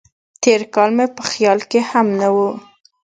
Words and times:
تېر 0.43 0.61
کال 0.73 0.89
مې 0.97 1.05
په 1.15 1.23
خیال 1.31 1.59
کې 1.69 1.79
هم 1.91 2.07
نه 2.19 2.29
و. 2.35 2.37